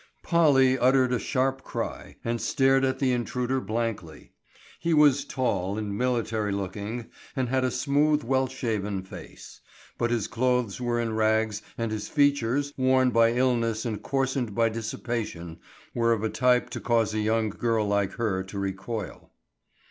POLLY 0.23 0.79
uttered 0.79 1.13
a 1.13 1.19
sharp 1.19 1.63
cry 1.63 2.15
and 2.25 2.41
stared 2.41 2.83
at 2.83 2.97
the 2.97 3.11
intruder 3.11 3.61
blankly. 3.61 4.31
He 4.79 4.95
was 4.95 5.23
tall 5.25 5.77
and 5.77 5.95
military 5.95 6.51
looking 6.51 7.11
and 7.35 7.49
had 7.49 7.63
a 7.63 7.69
smooth, 7.69 8.23
well 8.23 8.47
shaven 8.47 9.03
face. 9.03 9.61
But 9.99 10.09
his 10.09 10.27
clothes 10.27 10.81
were 10.81 10.99
in 10.99 11.13
rags 11.15 11.61
and 11.77 11.91
his 11.91 12.09
features, 12.09 12.73
worn 12.77 13.11
by 13.11 13.33
illness 13.33 13.85
and 13.85 14.01
coarsened 14.01 14.55
by 14.55 14.69
dissipation 14.69 15.59
were 15.93 16.13
of 16.13 16.23
a 16.23 16.29
type 16.29 16.71
to 16.71 16.79
cause 16.79 17.13
a 17.13 17.19
young 17.19 17.51
girl 17.51 17.87
like 17.87 18.13
her 18.13 18.41
to 18.41 18.57
recoil. 18.57 19.29